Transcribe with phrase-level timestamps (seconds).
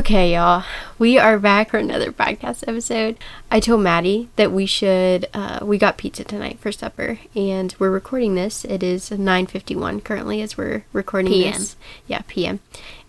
[0.00, 0.64] Okay, y'all,
[0.98, 3.18] we are back for another podcast episode.
[3.50, 5.26] I told Maddie that we should.
[5.34, 8.64] Uh, we got pizza tonight for supper, and we're recording this.
[8.64, 11.52] It is 9:51 currently as we're recording PM.
[11.52, 11.76] this.
[12.06, 12.60] Yeah, PM.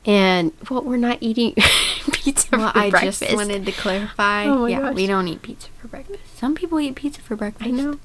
[0.06, 1.54] And well, we're not eating
[2.12, 3.22] pizza Well, for I breakfast.
[3.22, 4.46] just wanted to clarify.
[4.48, 4.96] Oh yeah, gosh.
[4.96, 6.38] we don't eat pizza for breakfast.
[6.38, 7.68] Some people eat pizza for breakfast.
[7.68, 8.00] I know.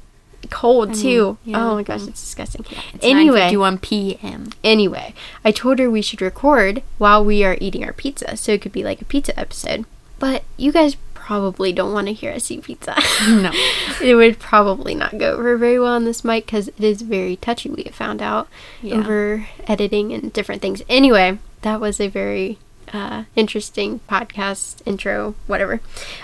[0.47, 1.39] Cold mean, too.
[1.45, 1.65] yeah.
[1.71, 2.65] Oh my gosh, it's disgusting.
[2.95, 4.51] It's anyway, 9:51 p.m.
[4.65, 8.63] anyway, I told her we should record while we are eating our pizza, so it
[8.63, 9.85] could be like a pizza episode.
[10.19, 12.95] But you guys probably don't want to hear us eat pizza.
[13.29, 13.51] No.
[14.03, 17.35] it would probably not go over very well on this mic because it is very
[17.37, 17.69] touchy.
[17.69, 18.49] We have found out
[18.81, 18.99] Yeah.
[18.99, 20.83] over editing and different things.
[20.89, 22.59] Anyway, that was a very
[22.93, 25.35] uh, interesting podcast intro.
[25.49, 25.81] Whatever.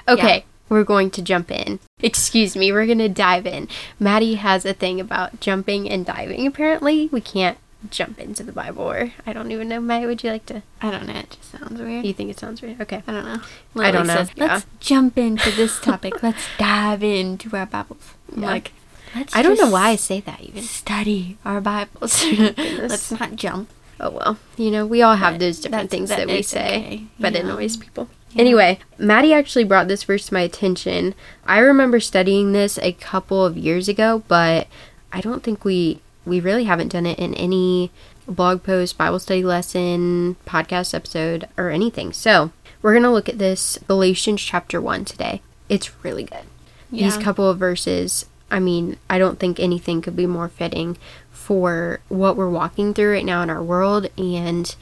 [0.09, 0.45] Okay.
[0.73, 0.79] Yeah.
[0.79, 1.81] We're going to jump in.
[2.01, 3.69] Excuse me, we're going to dive in.
[4.01, 7.09] Maddie has a thing about jumping and diving, apparently.
[7.13, 7.59] We can't
[7.91, 9.81] jump into the Bible, or I don't even know.
[9.81, 10.63] Maddie, would you like to?
[10.81, 11.15] I don't know.
[11.15, 12.05] It just sounds weird.
[12.05, 12.81] You think it sounds weird?
[12.81, 13.03] Okay.
[13.07, 13.41] I don't know.
[13.83, 14.31] I don't know, Says.
[14.37, 16.23] Let's jump into this topic.
[16.23, 18.15] Let's dive into our Bibles.
[18.35, 18.47] Yeah.
[18.47, 18.73] Like,
[19.15, 20.63] let's I don't know why I say that even.
[20.63, 22.25] study our Bibles.
[22.57, 23.69] let's not jump.
[24.01, 26.79] Oh well, you know, we all have But those different things that that, we say,
[26.79, 28.09] okay, but it annoys people.
[28.33, 28.41] Yeah.
[28.41, 31.15] Anyway, Maddie actually brought this verse to my attention.
[31.47, 34.67] I remember studying this a couple of years ago, but
[35.13, 37.91] I don't think we we really haven't done it in any
[38.29, 42.13] blog post, Bible study lesson, podcast episode, or anything.
[42.13, 45.43] So we're gonna look at this Galatians chapter one today.
[45.69, 46.45] It's really good.
[46.91, 50.99] These couple of verses, I mean, I don't think anything could be more fitting
[51.31, 54.75] for what we're walking through right now in our world and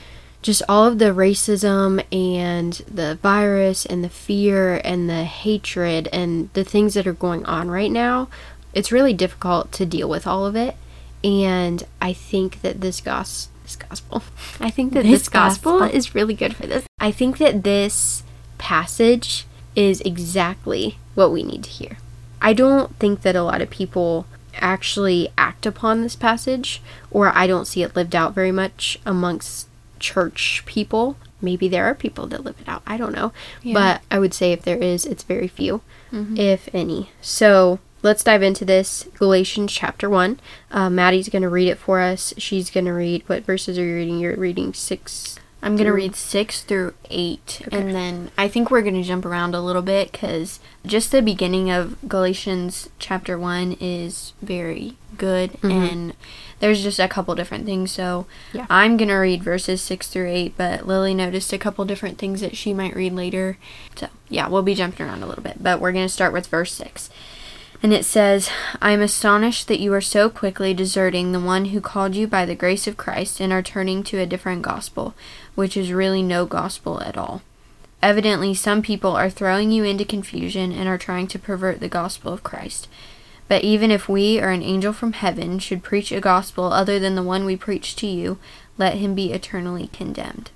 [0.43, 6.49] just all of the racism and the virus and the fear and the hatred and
[6.55, 8.29] the things that are going on right now.
[8.73, 10.77] It's really difficult to deal with all of it.
[11.23, 14.23] And I think that this gos this gospel.
[14.61, 15.97] I think that this, This gospel gospel.
[15.97, 16.85] is really good for this.
[16.99, 18.23] I think that this
[18.59, 19.47] passage
[19.77, 21.99] is exactly what we need to hear.
[22.43, 24.27] I don't think that a lot of people
[24.57, 29.69] actually act upon this passage, or I don't see it lived out very much amongst
[30.01, 31.17] church people.
[31.41, 32.83] Maybe there are people that live it out.
[32.87, 33.33] I don't know.
[33.63, 33.75] Yeah.
[33.75, 35.81] But I would say if there is, it's very few,
[36.13, 37.11] if any.
[37.23, 39.09] So let's dive into this.
[39.15, 40.39] Galatians chapter 1.
[40.71, 42.35] Uh, Maddie's going to read it for us.
[42.37, 44.19] She's going to read, what verses are you reading?
[44.19, 45.39] You're reading 6.
[45.63, 47.77] I'm gonna read six through eight, Okay.
[47.77, 51.71] and then I think we're gonna jump around a little bit because just the beginning
[51.71, 56.15] of Galatians chapter one is very good, and
[56.61, 57.91] there's just a couple different things.
[57.91, 58.67] So Yeah.
[58.71, 62.57] I'm gonna read verses six through eight, but Lily noticed a couple different things that
[62.57, 63.59] she might read later.
[63.97, 66.73] So yeah, we'll be jumping around a little bit, but we're gonna start with verse
[66.73, 67.11] six.
[67.83, 68.51] And it says,
[68.83, 72.45] I am astonished that you are so quickly deserting the one who called you by
[72.45, 75.15] the grace of Christ and are turning to a different gospel,
[75.55, 77.41] which is really no gospel at all.
[78.03, 82.33] Evidently, some people are throwing you into confusion and are trying to pervert the gospel
[82.33, 82.87] of Christ.
[83.51, 87.17] But even if we or an angel from heaven should preach a gospel other than
[87.17, 88.39] the one we preach to you,
[88.79, 90.53] let him be eternally condemned.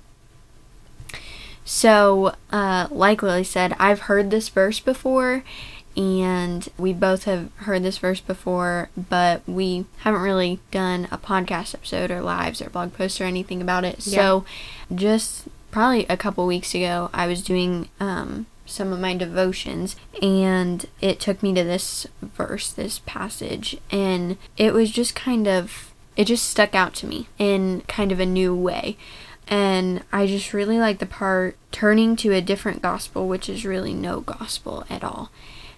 [1.65, 5.43] So, uh, like Lily said, I've heard this verse before,
[5.97, 11.75] and we both have heard this verse before, but we haven't really done a podcast
[11.75, 14.03] episode or lives or blog posts or anything about it.
[14.03, 14.45] So,
[14.95, 20.85] just probably a couple weeks ago, I was doing um, some of my devotions, and
[21.01, 26.25] it took me to this verse, this passage, and it was just kind of, it
[26.25, 28.97] just stuck out to me in kind of a new way.
[29.47, 33.93] And I just really like the part turning to a different gospel, which is really
[33.93, 35.29] no gospel at all.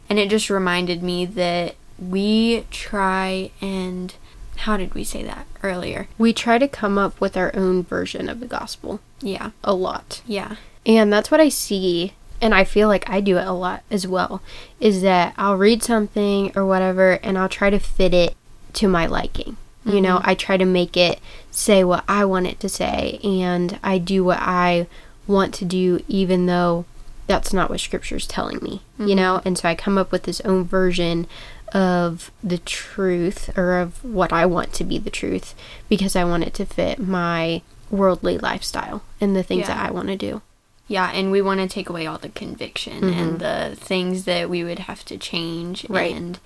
[0.09, 4.13] And it just reminded me that we try and
[4.57, 6.07] how did we say that earlier?
[6.17, 9.51] We try to come up with our own version of the gospel Yeah.
[9.63, 10.21] a lot.
[10.25, 10.55] Yeah.
[10.85, 14.07] And that's what I see, and I feel like I do it a lot as
[14.07, 14.41] well,
[14.79, 18.35] is that I'll read something or whatever and I'll try to fit it
[18.73, 19.57] to my liking.
[19.85, 20.29] You know, mm-hmm.
[20.29, 21.19] I try to make it
[21.49, 24.87] say what I want it to say, and I do what I
[25.27, 26.83] want to do, even though
[27.27, 29.15] that's not what scripture's telling me, you mm-hmm.
[29.15, 29.41] know?
[29.45, 31.25] And so I come up with this own version
[31.73, 35.53] of the truth or of what I want to be the truth
[35.89, 39.75] because I want it to fit my worldly lifestyle and the things Yeah.
[39.75, 40.41] that I want to do.
[40.87, 43.69] Yeah, and we want to take away all the conviction and mm-hmm.
[43.69, 45.85] the things that we would have to change.
[45.89, 46.15] Right.
[46.15, 46.39] And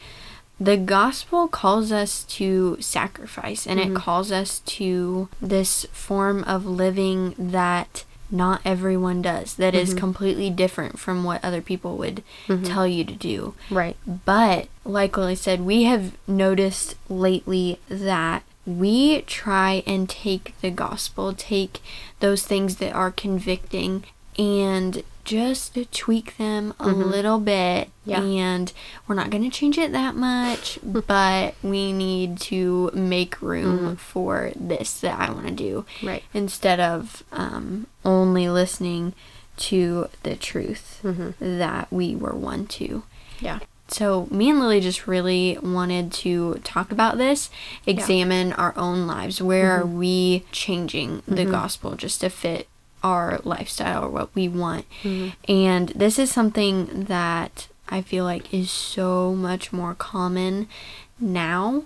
[0.60, 3.96] the gospel calls us to sacrifice and it mm-hmm.
[3.96, 10.00] calls us to this form of living that not everyone does, that is mm-hmm.
[10.00, 12.24] completely different from what other people would
[12.64, 13.54] tell you to do.
[13.70, 13.98] Right.
[14.08, 21.34] But like Lily said, we have noticed lately that we try and take the gospel,
[21.34, 21.82] take
[22.20, 24.06] those things that are convicting,
[24.38, 27.04] and just tweak them a mm-hmm.
[27.04, 27.90] little bit.
[28.06, 28.22] Yeah.
[28.22, 28.72] And
[29.08, 33.94] we're not going to change it that much, but we need to make room mm-hmm.
[33.96, 36.24] for this that I want to do Right.
[36.34, 39.14] instead of um, only listening
[39.58, 41.58] to the truth mm-hmm.
[41.58, 43.04] that we were one to.
[43.40, 43.60] Yeah.
[43.88, 47.50] So, me and Lily just really wanted to talk about this,
[47.86, 49.42] examine our own lives.
[49.42, 52.70] Where are we changing the gospel just to fit
[53.04, 54.86] our lifestyle or what we want?
[55.04, 55.30] Mm-hmm.
[55.52, 60.68] And this is something that I feel like is so much more common
[61.20, 61.84] now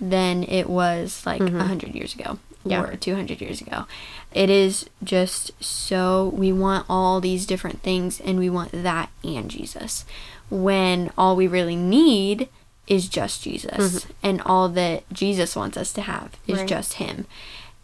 [0.00, 1.56] than it was like mm-hmm.
[1.56, 2.82] a 100 years ago Yeah.
[2.82, 3.84] or 200 years ago.
[4.32, 9.50] It is just so we want all these different things and we want that and
[9.50, 10.04] Jesus
[10.50, 12.48] when all we really need
[12.86, 14.12] is just Jesus mm-hmm.
[14.22, 16.68] and all that Jesus wants us to have is Right.
[16.68, 17.26] just him.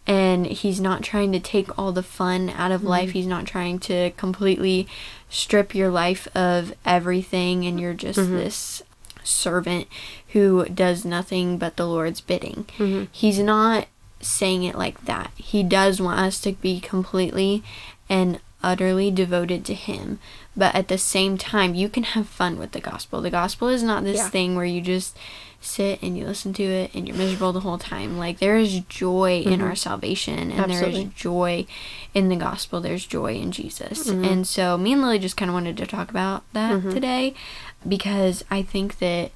[0.07, 3.09] And he's not trying to take all the fun out of life.
[3.09, 3.17] Mm-hmm.
[3.17, 4.87] He's not trying to completely
[5.29, 8.35] strip your life of everything and you're just mm-hmm.
[8.35, 8.83] this
[9.23, 9.87] servant
[10.29, 12.65] who does nothing but the Lord's bidding.
[12.77, 13.05] Mm-hmm.
[13.11, 13.87] He's not
[14.21, 15.31] saying it like that.
[15.35, 17.63] He does want us to be completely
[18.09, 20.19] and utterly devoted to Him.
[20.57, 23.21] But at the same time, you can have fun with the gospel.
[23.21, 24.29] The gospel is not this Yeah.
[24.29, 25.17] thing where you just
[25.59, 28.17] sit and you listen to it and you're miserable the whole time.
[28.17, 29.63] Like, there is joy in mm-hmm.
[29.63, 31.03] our salvation and there Absolutely.
[31.03, 31.65] is joy
[32.13, 32.79] in the gospel.
[32.79, 34.07] There's joy in Jesus.
[34.07, 34.23] Mm-hmm.
[34.23, 36.91] And so, me and Lily just kind of wanted to talk about that mm-hmm.
[36.91, 37.33] today
[37.87, 39.31] because I think that,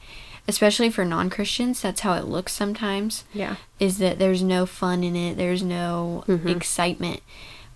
[0.47, 3.55] especially for non Christians, that's how it looks sometimes Yeah.
[3.79, 7.21] is that there's no fun in it, there's no excitement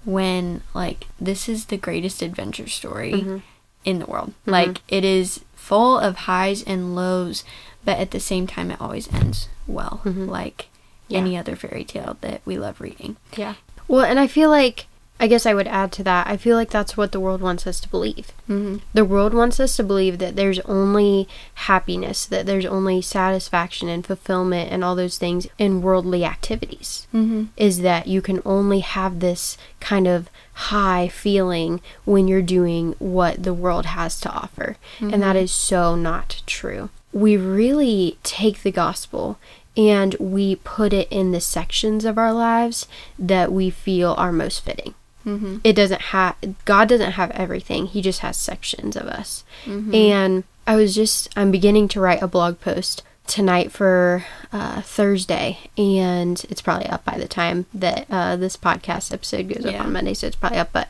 [0.06, 3.38] when like this is the greatest adventure story mm-hmm.
[3.86, 4.30] in the world.
[4.42, 4.52] Mm-hmm.
[4.52, 7.44] Like it is full of highs and lows,
[7.86, 10.02] but at the same time it always ends well.
[10.04, 10.28] Mm-hmm.
[10.28, 10.68] Like
[11.08, 11.20] Yeah.
[11.20, 13.18] any other fairy tale that we love reading.
[13.38, 13.56] Yeah.
[13.88, 14.88] Well, and I feel like
[15.24, 16.28] I guess I would add to that.
[16.28, 18.34] I feel like that's what the world wants us to believe.
[18.50, 18.80] Mm-hmm.
[18.94, 24.06] The world wants us to believe that there's only happiness, that there's only satisfaction and
[24.06, 27.08] fulfillment and all those things in worldly activities.
[27.14, 27.46] Mm-hmm.
[27.56, 33.44] Is that you can only have this kind of high feeling when you're doing what
[33.44, 34.76] the world has to offer.
[35.00, 36.90] And that is so not true.
[37.14, 39.40] We really take the gospel
[39.78, 44.66] and we put it in the sections of our lives that we feel are most
[44.66, 44.94] fitting
[45.26, 45.58] Mm-hmm.
[45.64, 46.36] it doesn't have
[46.66, 47.86] god doesn't have everything.
[47.88, 49.44] He just has sections of us.
[49.66, 55.60] And i was just i'm beginning to write a blog post tonight for uh, thursday.
[55.78, 59.94] And it's probably up by the time that uh, this podcast episode goes up on
[59.94, 60.14] monday.
[60.14, 60.90] So it's probably up but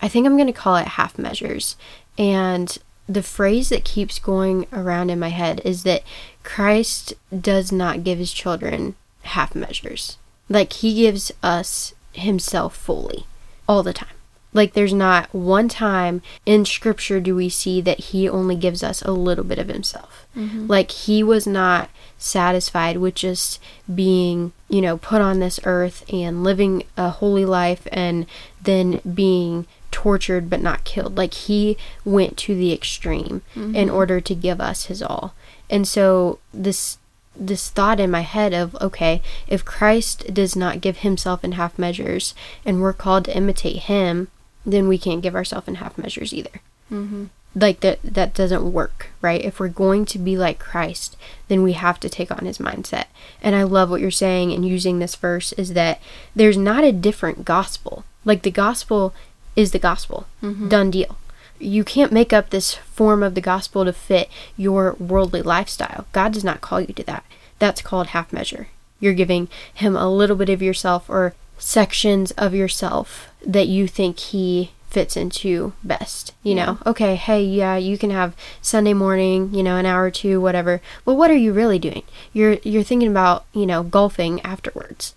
[0.00, 1.76] i think i'm going to call it half measures.
[2.18, 2.76] And
[3.08, 6.02] the phrase that keeps going around in my head is that
[6.44, 10.18] christ does not give his children half measures.
[10.48, 13.24] Like he gives us himself fully
[13.68, 14.08] all the time.
[14.54, 19.00] Like there's not one time in scripture do we see that he only gives us
[19.02, 20.26] a little bit of himself.
[20.36, 20.66] Mm-hmm.
[20.66, 21.88] Like he was not
[22.18, 23.60] satisfied with just
[23.92, 28.26] being, you know, put on this earth and living a holy life and
[28.62, 31.16] then being tortured but not killed.
[31.16, 33.74] Like he went to the extreme mm-hmm.
[33.74, 35.34] in order to give us his all.
[35.70, 36.98] And so this
[37.34, 41.78] this thought in my head of okay if christ does not give himself in half
[41.78, 42.34] measures
[42.64, 44.28] and we're called to imitate him
[44.64, 46.60] then we can't give ourselves in half measures either.
[46.90, 47.26] Mm-hmm.
[47.54, 49.42] like that that doesn't work right?
[49.42, 51.16] If we're going to be like christ
[51.48, 53.06] then we have to take on his mindset.
[53.40, 56.00] And i love what you're saying and using this verse is that
[56.36, 58.04] there's not a different gospel.
[58.26, 59.14] Like the gospel
[59.56, 60.26] is the gospel.
[60.68, 61.16] Done deal
[61.62, 66.06] you can't make up this form of the gospel to fit your worldly lifestyle.
[66.12, 67.24] God does not call you to that.
[67.58, 68.68] That's called half measure.
[69.00, 74.18] You're giving him a little bit of yourself or sections of yourself that you think
[74.18, 76.32] he fits into best.
[76.42, 80.10] You know, okay, hey, yeah, you can have Sunday morning, you know, an hour or
[80.10, 80.80] two, whatever.
[81.04, 82.02] But what are you really doing?
[82.32, 85.14] You're you're thinking about, you know, golfing afterwards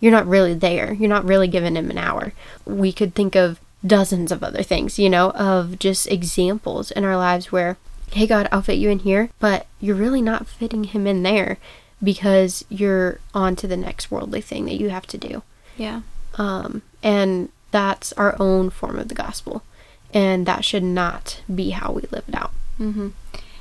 [0.00, 0.94] you're not really there.
[0.94, 2.32] You're not really giving him an hour.
[2.64, 7.16] We could think of dozens of other things, you know, of just examples in our
[7.16, 7.76] lives where
[8.12, 11.58] hey, God, I'll fit you in here, but you're really not fitting him in there
[12.02, 15.42] because you're on to the next worldly thing that you have to do.
[15.76, 16.02] Yeah.
[16.36, 19.62] Um, and that's our own form of the gospel.
[20.12, 22.52] And that should not be how we live it out.
[22.80, 23.10] Mm-hmm.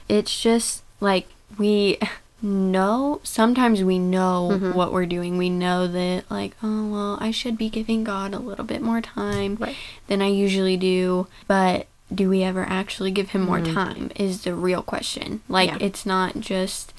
[0.07, 1.99] It's just like we
[2.41, 4.73] know, sometimes we know Mhm.
[4.73, 5.37] what we're doing.
[5.37, 9.01] We know that, like, oh, well, I should be giving God a little bit more
[9.01, 9.75] time Right.
[10.07, 11.27] than I usually do.
[11.47, 13.73] But do we ever actually give him more Mhm.
[13.73, 15.41] time is the real question.
[15.47, 15.77] Like, Yeah.
[15.79, 16.93] it's not just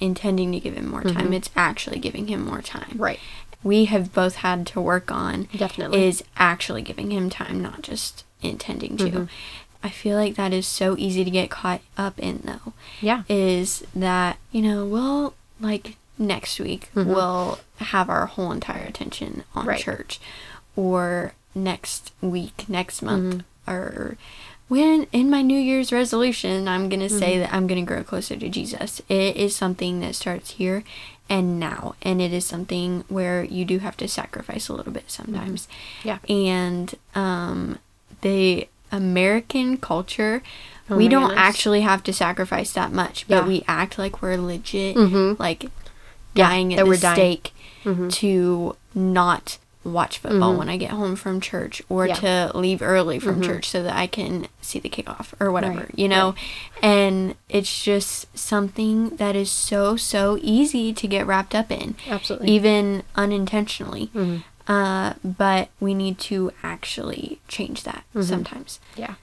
[0.00, 1.34] intending to give him more time, Mhm.
[1.34, 2.94] it's actually giving him more time.
[2.96, 3.18] Right.
[3.62, 6.04] We have both had to work on Definitely.
[6.06, 9.28] is actually giving him time, not just intending to.
[9.82, 12.72] I feel like that is so easy to get caught up in, though.
[13.00, 13.22] yeah.
[13.28, 17.06] Is that, you know, we'll, like, next week, Mhm.
[17.06, 19.80] we'll have our whole entire attention on Right.
[19.80, 20.20] church.
[20.76, 23.72] Or next week, next month, Mhm.
[23.72, 24.16] or
[24.68, 27.40] when in my New Year's resolution, I'm going to say Mhm.
[27.40, 29.00] that I'm going to grow closer to Jesus.
[29.08, 30.84] It is something that starts here
[31.28, 31.94] and now.
[32.02, 35.66] And it is something where you do have to sacrifice a little bit sometimes.
[36.04, 36.18] Yeah.
[36.28, 37.78] And um,
[38.20, 40.42] the American culture,
[40.88, 41.38] Oh we don't goodness.
[41.38, 43.46] actually have to sacrifice that much, but Yeah.
[43.46, 45.38] we act like we're legit, Mhm.
[45.38, 45.64] like
[46.34, 47.52] Yeah, dying at the stake
[47.84, 48.10] Mhm.
[48.14, 50.58] to not watch football Mhm.
[50.58, 52.14] when I get home from church or Yeah.
[52.16, 53.44] to leave early from Mhm.
[53.46, 56.34] church so that I can see the kickoff or whatever, Right, you know?
[56.82, 62.50] And it's just something that is so, so easy to get wrapped up in, Absolutely.
[62.50, 64.10] even unintentionally.
[64.14, 64.42] Mhm.
[64.70, 68.22] Uh, but we need to actually change that Mhm.
[68.24, 68.78] sometimes.
[68.94, 69.14] Yeah.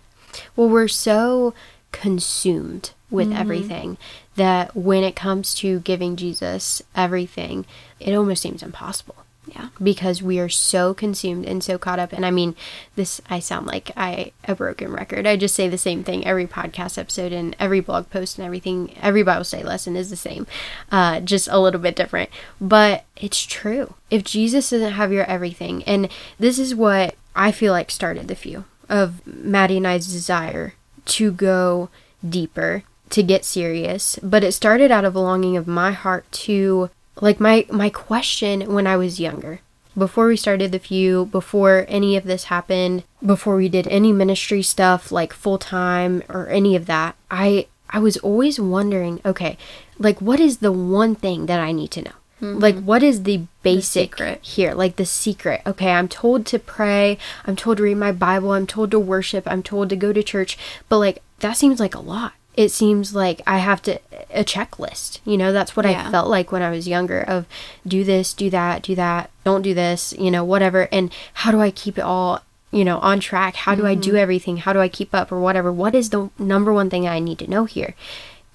[0.57, 1.53] Well, we're so
[1.93, 3.39] consumed with Mhm.
[3.39, 3.97] everything
[4.35, 7.65] that when it comes to giving Jesus everything,
[7.97, 9.15] it almost seems impossible
[9.47, 9.69] Yeah.
[9.81, 12.11] because we are so consumed and so caught up.
[12.11, 12.55] And I mean,
[12.95, 15.25] this I sound like I a broken record.
[15.25, 18.93] I just say the same thing every podcast episode and every blog post and everything.
[19.01, 20.47] Every Bible study lesson is the same,
[20.91, 22.29] uh, just a little bit different.
[22.59, 23.95] But it's true.
[24.09, 28.35] If Jesus doesn't have your everything, and this is what I feel like started the
[28.35, 30.73] few of Maddie and I's desire
[31.05, 31.89] to go
[32.27, 34.19] deeper, to get serious.
[34.21, 36.89] But it started out of a longing of my heart to
[37.21, 39.62] like my my question when I was younger.
[39.97, 44.62] Before we started the few, before any of this happened, before we did any ministry
[44.62, 49.57] stuff like full time or any of that, I I was always wondering, okay,
[49.97, 52.12] like what is the one thing that I need to know?
[52.41, 52.59] Mm-hmm.
[52.59, 54.43] Like what is the basic secret.
[54.43, 54.74] here?
[54.74, 55.62] Like the secret.
[55.65, 59.47] Okay, I'm told to pray, I'm told to read my Bible, I'm told to worship,
[59.47, 60.57] I'm told to go to church,
[60.89, 62.33] but like that seems like a lot.
[62.57, 63.99] It seems like I have to
[64.33, 65.19] a checklist.
[65.23, 66.07] You know, that's what Yeah.
[66.07, 67.45] I felt like when I was younger of
[67.87, 70.89] do this, do that, do that, don't do this, you know, whatever.
[70.91, 73.55] And how do I keep it all, you know, on track?
[73.55, 74.17] How do I do mm-hmm.
[74.17, 74.57] everything?
[74.57, 75.71] How do I keep up or whatever?
[75.71, 77.95] What is the number one thing I need to know here?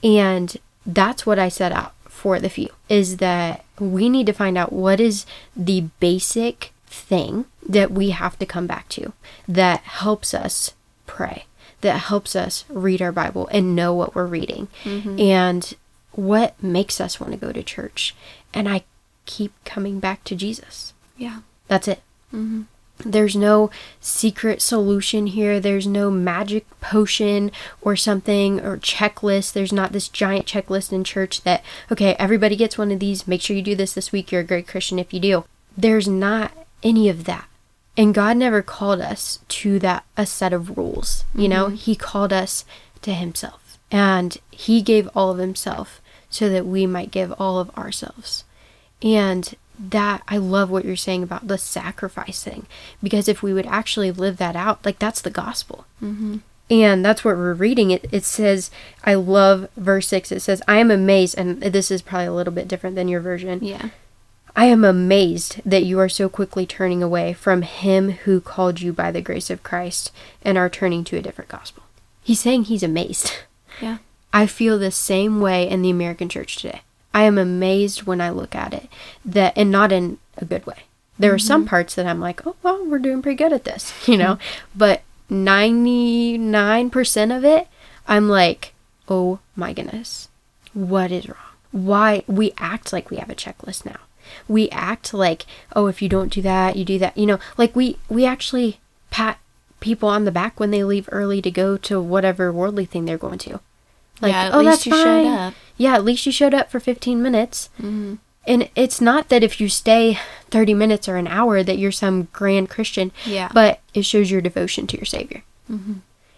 [0.02, 4.59] And that's what I set out for the few is that we need to find
[4.59, 9.12] out what is the basic thing that we have to come back to
[9.49, 10.75] that helps us
[11.06, 11.47] pray,
[11.83, 15.75] that helps us read our Bible and know what we're reading, and
[16.12, 18.15] what makes us want to go to church.
[18.55, 18.85] And I
[19.27, 20.93] keep coming back to Jesus.
[21.17, 21.41] Yeah.
[21.69, 22.03] That's it.
[22.31, 22.62] hmm
[23.05, 23.71] There's no
[24.01, 25.59] secret solution here.
[25.59, 29.53] There's no magic potion or something or checklist.
[29.55, 33.27] There's not this giant checklist in church that, okay, everybody gets one of these.
[33.27, 34.31] Make sure you do this this week.
[34.31, 35.45] You're a great Christian if you do.
[35.77, 37.47] There's not any of that.
[37.96, 41.25] And God never called us to that, a set of rules.
[41.34, 42.64] You know, He called us
[43.02, 43.78] to Himself.
[43.90, 48.44] And He gave all of Himself so that we might give all of ourselves.
[49.02, 52.66] And that I love what you're saying about the sacrifice thing
[53.02, 55.87] because if we would actually live that out, like that's the gospel.
[55.99, 56.37] hmm
[56.70, 57.90] And that's what we're reading.
[57.90, 58.70] It, it says,
[59.04, 60.30] I love verse 6.
[60.32, 63.20] It says, I am amazed, and this is probably a little bit different than your
[63.20, 63.58] version.
[63.62, 63.88] Yeah.
[64.54, 68.92] I am amazed that you are so quickly turning away from him who called you
[68.92, 71.85] by the grace of Christ and are turning to a different gospel.
[72.23, 73.32] He's saying he's amazed.
[73.80, 73.99] Yeah.
[74.35, 76.82] I feel the same way in the American church today.
[77.14, 78.88] I am amazed when I look at it
[79.25, 80.85] that and not in a good way.
[81.18, 81.71] There are some mm-hmm.
[81.71, 84.37] parts that I'm like, "Oh, well, we're doing pretty good at this," you know?
[84.37, 84.78] Mm-hmm.
[84.78, 87.68] but 99% of it,
[88.06, 88.75] I'm like,
[89.09, 90.28] "Oh my goodness.
[90.75, 91.37] What is wrong?
[91.71, 94.00] Why we act like we have a checklist now.
[94.49, 97.75] We act like, "Oh, if you don't do that, you do that." You know, like
[97.77, 98.79] we we actually
[99.11, 99.39] pat
[99.81, 103.19] people on the back when they leave early to go to whatever worldly thing they're
[103.19, 103.61] going to.
[104.21, 105.03] Like, yeah, at oh, least that's you fine.
[105.25, 105.55] showed up.
[105.77, 107.69] Yeah, at least you showed up for 15 minutes.
[107.81, 108.15] hmm
[108.47, 110.21] And it's not that if you stay
[110.51, 113.51] 30 minutes or an hour that you're some grand Christian, Yeah.
[113.53, 115.43] but it shows your devotion to your Savior.
[115.67, 115.95] hmm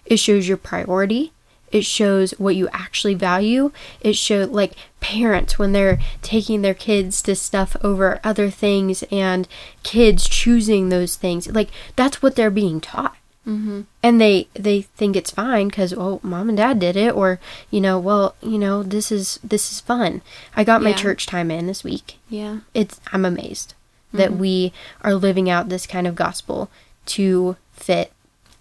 [0.06, 1.33] It shows your priority.
[1.74, 3.72] It shows what you actually value.
[4.00, 9.48] It shows like parents when they're taking their kids to stuff over other things and
[9.82, 11.48] kids choosing those things.
[11.50, 13.16] Like that's what they're being taught.
[13.44, 13.80] Mm-hmm.
[14.04, 17.40] And they they think it's fine because oh mom and dad did it or
[17.70, 20.22] you know well you know this is this is fun.
[20.56, 22.60] I got my church time in this week Yeah.
[22.72, 23.74] it's I'm amazed
[24.12, 24.38] that Mhm.
[24.38, 26.70] we are living out this kind of gospel
[27.06, 28.12] to fit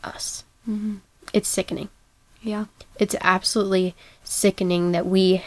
[0.04, 0.44] us.
[0.68, 0.96] Mm-hmm.
[1.32, 1.90] It's sickening.
[2.44, 2.66] Yeah.
[3.00, 5.44] It's absolutely sickening that we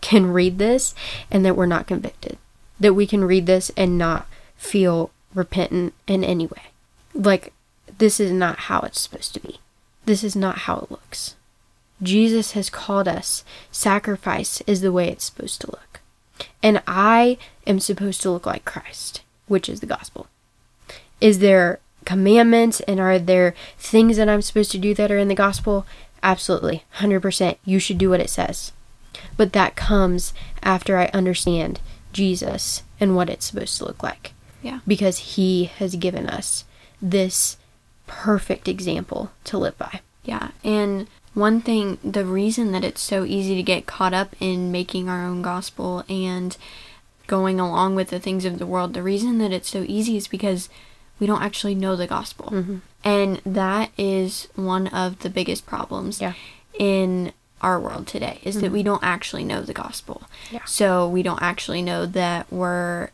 [0.00, 0.94] can read this
[1.30, 2.38] and that we're not convicted.
[2.80, 4.26] That we can read this and not
[4.56, 6.62] feel repentant in any way.
[7.12, 7.52] Like
[7.98, 9.58] this is not how it's supposed to be.
[10.04, 11.34] This is not how it looks.
[12.02, 13.44] Jesus has called us.
[13.72, 16.00] Sacrifice is the way it's supposed to look.
[16.62, 20.28] And I am supposed to look like Christ, which is the gospel.
[21.20, 25.28] Is there commandments and are there things that I'm supposed to do that are in
[25.28, 25.84] the gospel?
[26.22, 26.84] Absolutely.
[26.96, 27.56] 100%.
[27.64, 28.72] You should do what it says.
[29.36, 30.32] But that comes
[30.62, 31.80] after I understand
[32.12, 34.32] Jesus and what it's supposed to look like.
[34.62, 34.80] Yeah.
[34.86, 36.64] Because he has given us
[37.00, 37.56] this
[38.06, 40.00] perfect example to live by.
[40.24, 44.72] Yeah, and one thing, the reason that it's so easy to get caught up in
[44.72, 46.56] making our own gospel and
[47.26, 50.26] going along with the things of the world, the reason that it's so easy is
[50.28, 50.68] because
[51.20, 52.46] we don't actually know the gospel.
[52.50, 52.80] Mhm.
[53.08, 56.34] And that is one of the biggest problems Yeah.
[56.78, 58.86] in our world today is that we mm-hmm.
[58.86, 60.22] don't actually know the gospel.
[60.50, 60.64] Yeah.
[60.64, 63.10] So we don't actually know that we're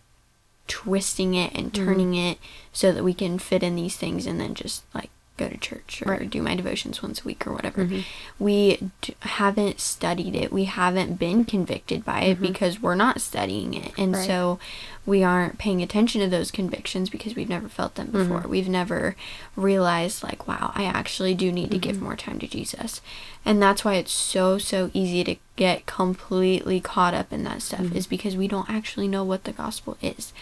[0.67, 2.33] twisting it and turning mm-hmm.
[2.33, 2.39] it
[2.73, 6.03] so that we can fit in these things and then just like go to church
[6.07, 6.31] or Right.
[6.31, 7.85] do my devotions once a week or whatever.
[7.85, 8.05] Mhm.
[8.39, 10.53] We d- haven't studied it.
[10.53, 12.47] We haven't been convicted by it mm-hmm.
[12.47, 13.93] because we're not studying it.
[13.99, 14.27] And Right.
[14.27, 14.59] so
[15.05, 18.41] we aren't paying attention to those convictions because we've never felt them before.
[18.41, 18.51] Mm-hmm.
[18.51, 19.17] We've never
[19.57, 22.05] realized, like, wow, I actually do need to give mm-hmm.
[22.05, 23.01] more time to Jesus.
[23.45, 27.95] And that's why it's so, so easy to get completely caught up in that stuff,
[27.95, 30.33] is because we don't actually know what the gospel is.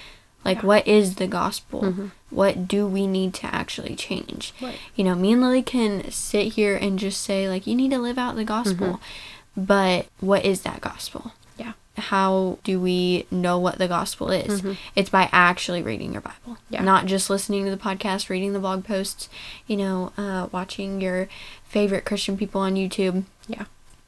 [0.45, 1.83] Like, what is the gospel?
[1.83, 2.07] Mm-hmm.
[2.31, 4.53] What do we need to actually change?
[4.61, 4.79] Right.
[4.97, 7.99] You know, me and Lily can sit here and just say, like, you need to
[7.99, 8.87] live out the gospel.
[9.55, 9.65] Mm-hmm.
[9.65, 11.33] But what is that gospel?
[11.59, 11.75] Yeah.
[11.97, 14.63] How do we know what the gospel is?
[14.63, 14.73] Mm-hmm.
[14.97, 16.83] It's by actually reading your Bible, Yeah.
[16.83, 19.29] not just listening to the podcast, reading the blog posts,
[19.67, 21.29] you know, uh, watching your
[21.69, 23.25] favorite Christian people on YouTube.
[23.47, 23.65] Yeah.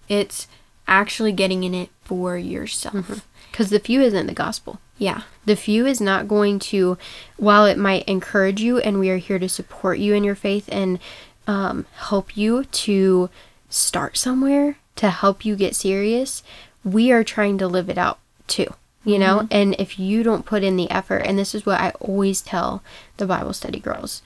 [0.09, 0.48] It's
[0.88, 3.26] actually getting in it for yourself.
[3.54, 4.80] Because the few isn't the gospel.
[4.98, 5.22] Yeah.
[5.44, 6.98] The few is not going to,
[7.36, 10.68] while it might encourage you, and we are here to support you in your faith
[10.72, 10.98] and
[11.46, 13.30] um, help you to
[13.70, 16.42] start somewhere, to help you get serious,
[16.82, 18.74] we are trying to live it out too.
[19.04, 21.90] You know, and if you don't put in the effort, and this is what I
[22.00, 22.82] always tell
[23.18, 24.20] the Bible study girls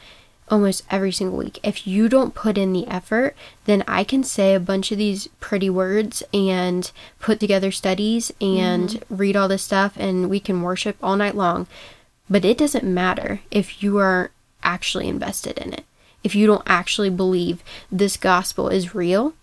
[0.50, 1.58] almost every single week.
[1.62, 5.28] If you don't put in the effort, then I can say a bunch of these
[5.40, 10.96] pretty words and put together studies and read all this stuff and we can worship
[11.02, 11.66] all night long.
[12.30, 14.30] But it doesn't matter if you are
[14.62, 15.84] actually invested in it.
[16.24, 19.34] If you don't actually believe this gospel is real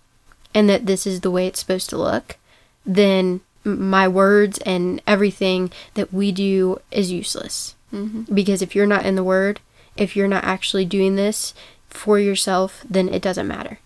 [0.54, 2.36] and that this is the way it's supposed to look,
[2.84, 7.74] then my words and everything that we do is useless.
[7.92, 8.34] Mm-hmm.
[8.34, 9.60] Because if you're not in the Word,
[9.96, 11.54] if you're not actually doing this
[11.88, 13.78] for yourself, then it doesn't matter.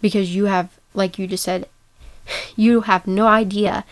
[0.00, 1.68] Because you have, like you just said,
[2.56, 3.84] you have no idea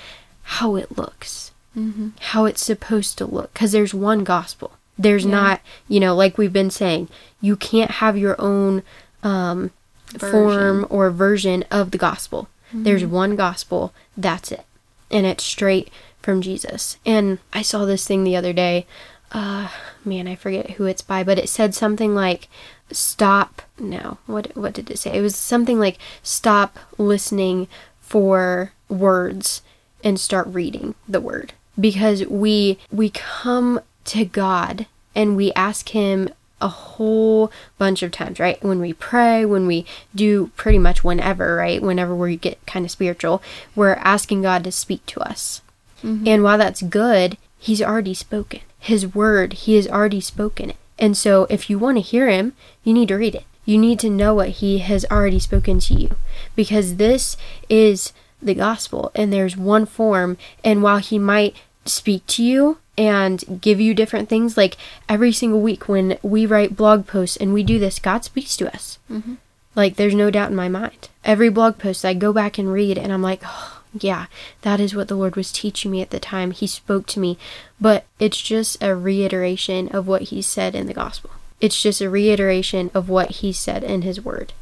[0.42, 2.08] how it looks, Mm-hmm.
[2.18, 3.52] how it's supposed to look.
[3.52, 4.72] Because there's one gospel.
[4.98, 5.30] There's Yeah.
[5.30, 7.08] not, you know, like we've been saying,
[7.40, 8.82] you can't have your own
[9.22, 9.70] um,
[10.18, 12.48] form or version of the gospel.
[12.72, 14.64] There's one gospel, that's it.
[15.12, 15.90] And it's straight
[16.22, 16.96] from Jesus.
[17.06, 18.86] And I saw this thing the other day.
[19.32, 19.68] Uh,
[20.04, 22.48] man, I forget who it's by, but it said something like
[22.92, 25.16] stop no what what did it say?
[25.16, 27.68] It was something like stop listening
[28.00, 29.62] for words
[30.02, 31.52] and start reading the word.
[31.78, 36.28] Because we we come to God and we ask him
[36.60, 38.62] a whole bunch of times right?
[38.62, 41.80] When we pray when we do pretty much whenever right?
[41.80, 43.42] Whenever we get kind of spiritual
[43.74, 45.62] we're asking God to speak to us.
[46.02, 46.26] Mm-hmm.
[46.26, 48.60] And while that's good, he's already spoken.
[48.80, 50.76] His word, he has already spoken it.
[50.98, 53.44] And so if you want to hear him, you need to read it.
[53.64, 56.10] You need to know what he has already spoken to you
[56.56, 57.36] because this
[57.68, 58.12] is
[58.42, 63.80] the gospel and there's one form and while he might speak to you and give
[63.80, 64.76] you different things like
[65.08, 68.74] every single week when we write blog posts and we do this God speaks to
[68.74, 68.98] us.
[69.10, 69.36] Mhm.
[69.76, 71.08] Like there's no doubt in my mind.
[71.24, 74.26] Every blog post I go back and read and I'm like, oh, yeah,
[74.62, 76.50] that is what the Lord was teaching me at the time.
[76.52, 77.38] He spoke to me,
[77.80, 81.30] but it's just a reiteration of what he said in the gospel.
[81.60, 84.52] It's just a reiteration of what he said in his word.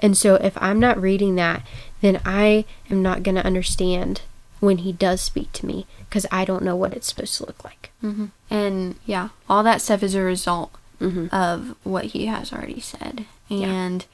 [0.00, 1.62] And so if I'm not reading that,
[2.00, 4.22] then I am not going to understand
[4.60, 7.62] when He does speak to me because I don't know what it's supposed to look
[7.64, 7.90] like.
[8.02, 8.26] Mm-hmm.
[8.50, 11.32] And yeah, all that stuff is a result Mhm.
[11.32, 13.26] of what he has already said.
[13.50, 14.06] And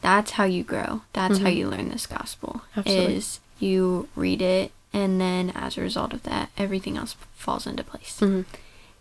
[0.00, 1.02] that's how you grow.
[1.12, 2.62] That's how you learn this gospel.
[2.70, 2.80] Mm-hmm.
[2.80, 3.16] Absolutely.
[3.16, 7.84] Is you read it and then as a result of that, everything else falls into
[7.84, 8.18] place.
[8.20, 8.44] Mhm.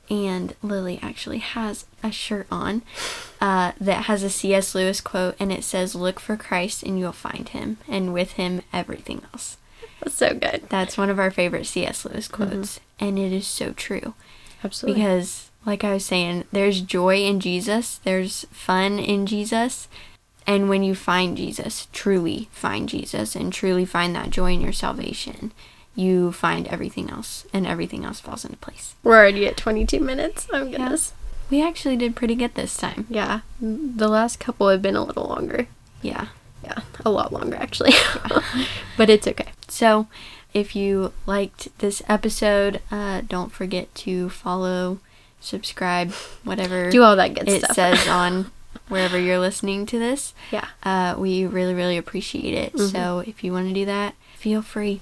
[0.10, 2.82] And Lily actually has a shirt on
[3.42, 4.74] uh, that has a C.S.
[4.74, 8.62] Lewis quote, and it says, Look for Christ and you'll find him, and with him,
[8.72, 9.58] everything else.
[10.02, 10.64] That's so good.
[10.70, 12.06] That's one of our favorite C.S.
[12.06, 12.50] Lewis Mm-hmm.
[12.52, 14.14] quotes, and it is so true.
[14.64, 15.02] Absolutely.
[15.02, 19.88] Because, like I was saying, there's joy in Jesus, there's fun in Jesus.
[20.48, 24.72] And when you find Jesus, truly find Jesus, and truly find that joy in your
[24.72, 25.52] salvation,
[25.94, 28.96] you find everything else, and everything else falls into place.
[29.04, 30.48] We're already at 22 minutes.
[30.54, 31.14] Oh, goodness.
[31.50, 33.08] We actually did pretty good this time.
[33.10, 33.42] Yeah.
[33.60, 35.68] The last couple have been a little longer.
[36.02, 36.28] Yeah.
[36.64, 36.80] Yeah.
[37.06, 37.92] A lot longer, actually.
[38.98, 39.50] but it's okay.
[39.68, 40.08] So,
[40.54, 45.00] if you liked this episode, uh, don't forget to follow,
[45.40, 46.12] subscribe,
[46.44, 47.76] whatever Do all that good it stuff.
[47.76, 48.52] says on
[48.90, 50.34] wherever you're listening to this.
[50.52, 50.68] Yeah.
[50.84, 52.74] Uh, we really, really appreciate it.
[52.74, 52.88] Mm-hmm.
[52.88, 55.02] So if you want to do that, feel free.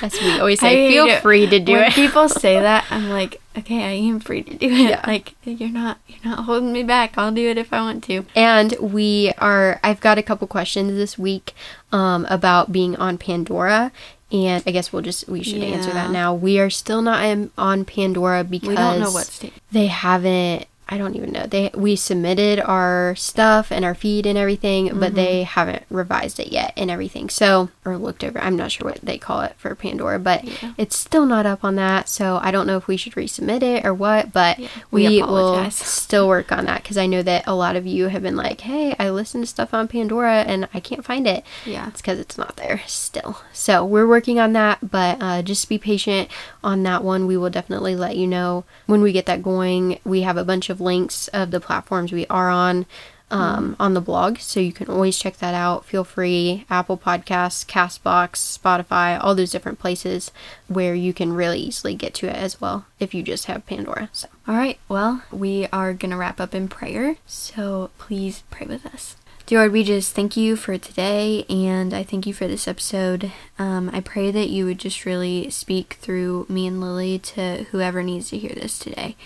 [0.00, 1.92] As we always say, hate feel free to do when it.
[1.92, 4.72] people say that, I'm like, okay, I am free to do it.
[4.90, 5.04] Yeah.
[5.06, 7.18] Like you're not, you're not holding me back.
[7.18, 8.24] I'll do it if I want to.
[8.36, 11.52] And we are, I've got a couple questions this week
[11.90, 13.90] um, about being on Pandora.
[14.30, 16.32] And I guess we'll just, we should answer that now.
[16.32, 17.22] We are still not
[17.58, 19.52] on Pandora because We don't know what state.
[19.72, 21.46] they haven't, I don't even know.
[21.46, 25.00] They We submitted our stuff and our feed and everything, Mm-hmm.
[25.00, 27.30] but they haven't revised it yet and everything.
[27.30, 28.38] So, or looked over.
[28.40, 30.72] I'm not sure what they call it for Pandora, but Yeah.
[30.76, 32.08] it's still not up on that.
[32.08, 34.58] So I don't know if we should resubmit it or what, but
[34.90, 38.08] we we, will still work on that because I know that a lot of you
[38.08, 41.44] have been like, hey, I listened to stuff on Pandora and I can't find it.
[41.64, 41.88] Yeah.
[41.88, 43.38] It's because it's not there still.
[43.52, 46.28] So we're working on that, but uh, just be patient
[46.62, 47.26] on that one.
[47.26, 49.98] We will definitely let you know when we get that going.
[50.04, 52.86] We have a bunch of links of the platforms we are on.
[53.30, 55.86] Um, on the blog, so you can always check that out.
[55.86, 60.30] Feel free, Apple Podcasts, Castbox, Spotify, all those different places
[60.68, 64.10] where you can really easily get to it as well if you just have Pandora.
[64.12, 64.78] So All right.
[64.86, 67.16] Well, we are gonna wrap up in prayer.
[67.24, 69.16] So please pray with us.
[69.46, 73.32] Dear Lord, we just thank you for today, and I thank you for this episode.
[73.58, 78.02] Um, I pray that you would just really speak through me and Lily to whoever
[78.02, 79.16] needs to hear this today.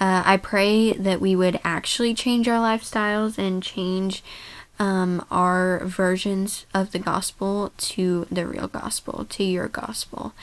[0.00, 4.22] Uh, I pray that we would actually change our lifestyles and change
[4.78, 10.34] um, our versions of the gospel to the real gospel, to your gospel.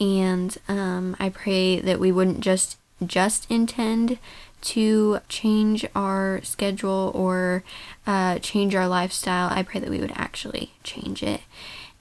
[0.00, 4.18] And um, I pray that we wouldn't just just intend
[4.62, 7.62] to change our schedule or
[8.06, 9.50] uh, change our lifestyle.
[9.50, 11.42] I pray that we would actually change it.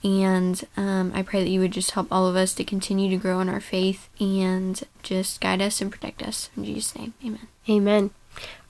[0.03, 3.17] And um, I pray that you would just help all of us to continue to
[3.17, 6.49] grow in our faith and just guide us and protect us.
[6.57, 7.47] In Jesus' name, amen.
[7.69, 8.09] Amen.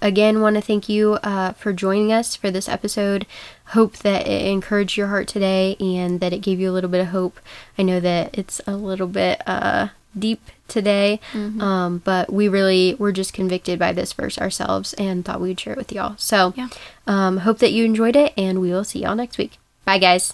[0.02, 3.26] Again, want to thank you uh, for joining us for this episode.
[3.68, 7.00] Hope that it encouraged your heart today and that it gave you a little bit
[7.02, 7.40] of hope.
[7.78, 9.88] I know that it's a little bit uh,
[10.20, 15.40] deep today, um, but we really were just convicted by this verse ourselves and thought
[15.42, 16.16] we would share it with y'all.
[16.18, 16.68] So, Yeah.
[17.08, 19.58] um, hope that you enjoyed it, and we will see y'all next week.
[19.86, 20.34] Bye, guys.